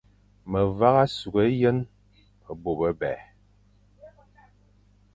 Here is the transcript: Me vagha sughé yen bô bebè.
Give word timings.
Me 0.51 0.61
vagha 0.79 1.03
sughé 1.17 1.45
yen 1.59 1.77
bô 2.61 2.71
bebè. 2.79 3.13